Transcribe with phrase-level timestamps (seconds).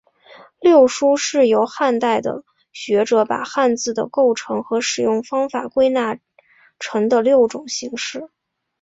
[0.59, 6.17] 六书是由汉代的学者把汉字的构成和使用方式归纳
[6.79, 8.27] 成的六种类型。